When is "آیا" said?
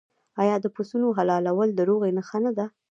0.41-0.55